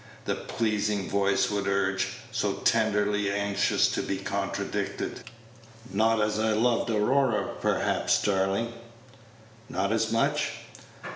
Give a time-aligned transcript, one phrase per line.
[0.25, 5.19] the pleasing voice would urge, so tenderly anxious to be contradicted.
[5.93, 8.73] "Not as I loved Aurora, perhaps, darling."
[9.69, 10.53] "Not as much?"